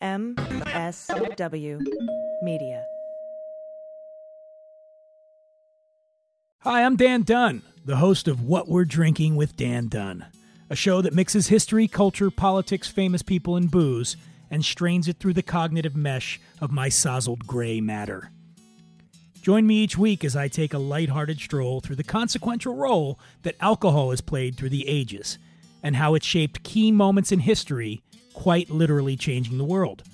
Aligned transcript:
MSW 0.00 1.82
Media. 2.40 2.84
Hi, 6.60 6.84
I'm 6.84 6.94
Dan 6.94 7.22
Dunn, 7.22 7.62
the 7.84 7.96
host 7.96 8.28
of 8.28 8.40
What 8.42 8.68
We're 8.68 8.84
Drinking 8.84 9.34
with 9.34 9.56
Dan 9.56 9.88
Dunn, 9.88 10.26
a 10.70 10.76
show 10.76 11.02
that 11.02 11.14
mixes 11.14 11.48
history, 11.48 11.88
culture, 11.88 12.30
politics, 12.30 12.86
famous 12.86 13.22
people, 13.22 13.56
and 13.56 13.68
booze 13.68 14.16
and 14.52 14.64
strains 14.64 15.08
it 15.08 15.18
through 15.18 15.34
the 15.34 15.42
cognitive 15.42 15.96
mesh 15.96 16.40
of 16.60 16.70
my 16.70 16.88
sozzled 16.88 17.48
gray 17.48 17.80
matter. 17.80 18.30
Join 19.42 19.66
me 19.66 19.82
each 19.82 19.98
week 19.98 20.24
as 20.24 20.36
I 20.36 20.46
take 20.46 20.74
a 20.74 20.78
lighthearted 20.78 21.40
stroll 21.40 21.80
through 21.80 21.96
the 21.96 22.04
consequential 22.04 22.76
role 22.76 23.18
that 23.42 23.56
alcohol 23.60 24.10
has 24.10 24.20
played 24.20 24.56
through 24.56 24.70
the 24.70 24.86
ages 24.86 25.38
and 25.82 25.96
how 25.96 26.14
it 26.14 26.22
shaped 26.22 26.62
key 26.62 26.92
moments 26.92 27.32
in 27.32 27.40
history, 27.40 28.02
quite 28.38 28.70
literally 28.70 29.16
changing 29.16 29.58
the 29.58 29.64
world. 29.64 30.04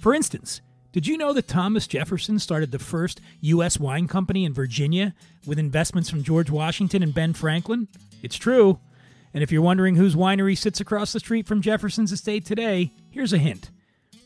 For 0.00 0.12
instance, 0.12 0.60
did 0.90 1.06
you 1.06 1.16
know 1.16 1.32
that 1.32 1.46
Thomas 1.46 1.86
Jefferson 1.86 2.40
started 2.40 2.72
the 2.72 2.78
first 2.80 3.20
U.S. 3.42 3.78
wine 3.78 4.08
company 4.08 4.44
in 4.44 4.52
Virginia 4.52 5.14
with 5.46 5.60
investments 5.60 6.10
from 6.10 6.24
George 6.24 6.50
Washington 6.50 7.04
and 7.04 7.14
Ben 7.14 7.34
Franklin? 7.34 7.86
It's 8.20 8.34
true. 8.34 8.80
And 9.32 9.44
if 9.44 9.52
you're 9.52 9.62
wondering 9.62 9.94
whose 9.94 10.16
winery 10.16 10.58
sits 10.58 10.80
across 10.80 11.12
the 11.12 11.20
street 11.20 11.46
from 11.46 11.62
Jefferson's 11.62 12.10
estate 12.10 12.44
today, 12.44 12.90
here's 13.12 13.32
a 13.32 13.38
hint. 13.38 13.70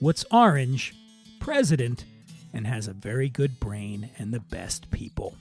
What's 0.00 0.24
orange, 0.30 0.94
president, 1.38 2.06
and 2.54 2.66
has 2.66 2.88
a 2.88 2.94
very 2.94 3.28
good 3.28 3.60
brain 3.60 4.08
and 4.16 4.32
the 4.32 4.40
best 4.40 4.90
people. 4.90 5.36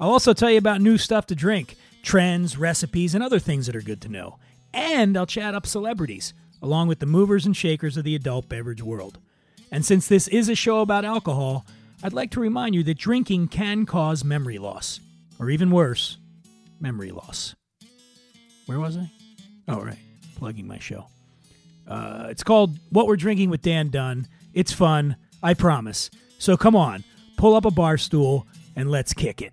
I'll 0.00 0.12
also 0.12 0.32
tell 0.32 0.50
you 0.50 0.56
about 0.56 0.80
new 0.80 0.96
stuff 0.96 1.26
to 1.26 1.34
drink, 1.34 1.76
trends, 2.02 2.56
recipes, 2.56 3.14
and 3.14 3.22
other 3.22 3.38
things 3.38 3.66
that 3.66 3.76
are 3.76 3.82
good 3.82 4.00
to 4.00 4.08
know. 4.08 4.38
And 4.72 5.14
I'll 5.14 5.26
chat 5.26 5.54
up 5.54 5.66
celebrities, 5.66 6.32
along 6.62 6.88
with 6.88 6.98
the 6.98 7.06
movers 7.06 7.46
and 7.46 7.56
shakers 7.56 7.96
of 7.96 8.04
the 8.04 8.14
adult 8.14 8.48
beverage 8.48 8.82
world. 8.82 9.18
And 9.72 9.84
since 9.84 10.08
this 10.08 10.28
is 10.28 10.48
a 10.48 10.54
show 10.54 10.80
about 10.80 11.04
alcohol, 11.04 11.64
I'd 12.02 12.12
like 12.12 12.30
to 12.32 12.40
remind 12.40 12.74
you 12.74 12.82
that 12.84 12.98
drinking 12.98 13.48
can 13.48 13.86
cause 13.86 14.24
memory 14.24 14.58
loss, 14.58 15.00
or 15.38 15.50
even 15.50 15.70
worse, 15.70 16.16
memory 16.80 17.10
loss. 17.10 17.54
Where 18.66 18.80
was 18.80 18.96
I? 18.96 19.10
Oh, 19.68 19.80
right, 19.82 19.98
plugging 20.36 20.66
my 20.66 20.78
show. 20.78 21.06
Uh, 21.86 22.28
it's 22.30 22.42
called 22.42 22.78
What 22.90 23.06
We're 23.06 23.16
Drinking 23.16 23.50
with 23.50 23.62
Dan 23.62 23.88
Dunn. 23.90 24.28
It's 24.54 24.72
fun, 24.72 25.16
I 25.42 25.54
promise. 25.54 26.10
So 26.38 26.56
come 26.56 26.74
on, 26.74 27.04
pull 27.36 27.54
up 27.54 27.64
a 27.64 27.70
bar 27.70 27.98
stool 27.98 28.46
and 28.76 28.90
let's 28.90 29.12
kick 29.12 29.42
it. 29.42 29.52